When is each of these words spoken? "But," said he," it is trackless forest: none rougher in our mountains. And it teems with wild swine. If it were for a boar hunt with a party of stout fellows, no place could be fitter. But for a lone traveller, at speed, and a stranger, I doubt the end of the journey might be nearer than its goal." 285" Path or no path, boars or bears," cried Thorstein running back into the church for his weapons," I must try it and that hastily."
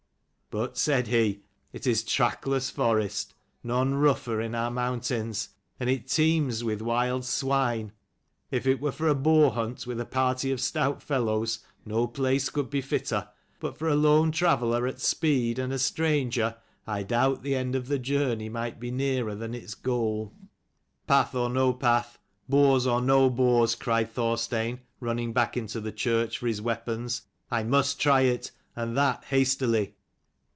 "But," 0.61 0.77
said 0.77 1.07
he," 1.07 1.43
it 1.71 1.87
is 1.87 2.03
trackless 2.03 2.69
forest: 2.69 3.33
none 3.63 3.93
rougher 3.95 4.41
in 4.41 4.53
our 4.53 4.69
mountains. 4.69 5.47
And 5.79 5.89
it 5.89 6.07
teems 6.09 6.61
with 6.61 6.81
wild 6.81 7.23
swine. 7.23 7.93
If 8.51 8.67
it 8.67 8.81
were 8.81 8.91
for 8.91 9.07
a 9.07 9.15
boar 9.15 9.51
hunt 9.51 9.87
with 9.87 9.97
a 10.01 10.05
party 10.05 10.51
of 10.51 10.59
stout 10.59 11.01
fellows, 11.01 11.59
no 11.85 12.05
place 12.05 12.49
could 12.49 12.69
be 12.69 12.81
fitter. 12.81 13.29
But 13.61 13.77
for 13.77 13.87
a 13.87 13.95
lone 13.95 14.31
traveller, 14.33 14.85
at 14.87 14.99
speed, 14.99 15.57
and 15.57 15.71
a 15.71 15.79
stranger, 15.79 16.57
I 16.85 17.03
doubt 17.03 17.43
the 17.43 17.55
end 17.55 17.73
of 17.73 17.87
the 17.87 17.97
journey 17.97 18.49
might 18.49 18.77
be 18.77 18.91
nearer 18.91 19.35
than 19.35 19.53
its 19.53 19.73
goal." 19.73 20.33
285" 21.07 21.07
Path 21.07 21.33
or 21.35 21.49
no 21.49 21.71
path, 21.71 22.19
boars 22.49 22.85
or 22.85 23.01
bears," 23.31 23.73
cried 23.75 24.11
Thorstein 24.11 24.81
running 24.99 25.31
back 25.31 25.55
into 25.55 25.79
the 25.79 25.93
church 25.93 26.39
for 26.39 26.47
his 26.47 26.61
weapons," 26.61 27.21
I 27.49 27.63
must 27.63 28.01
try 28.01 28.23
it 28.23 28.51
and 28.75 28.97
that 28.97 29.23
hastily." 29.23 29.95